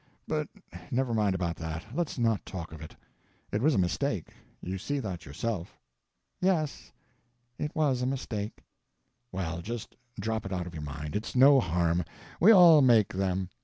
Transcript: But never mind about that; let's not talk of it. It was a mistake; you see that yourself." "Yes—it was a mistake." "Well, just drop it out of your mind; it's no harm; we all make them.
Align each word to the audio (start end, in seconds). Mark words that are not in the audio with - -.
But 0.27 0.47
never 0.89 1.13
mind 1.13 1.35
about 1.35 1.57
that; 1.57 1.85
let's 1.93 2.17
not 2.17 2.43
talk 2.43 2.71
of 2.71 2.81
it. 2.81 2.95
It 3.51 3.61
was 3.61 3.75
a 3.75 3.77
mistake; 3.77 4.29
you 4.59 4.79
see 4.79 4.97
that 4.97 5.27
yourself." 5.27 5.77
"Yes—it 6.41 7.75
was 7.75 8.01
a 8.01 8.07
mistake." 8.07 8.63
"Well, 9.31 9.61
just 9.61 9.95
drop 10.19 10.43
it 10.47 10.53
out 10.53 10.65
of 10.65 10.73
your 10.73 10.81
mind; 10.81 11.15
it's 11.15 11.35
no 11.35 11.59
harm; 11.59 12.03
we 12.39 12.51
all 12.51 12.81
make 12.81 13.09
them. 13.13 13.49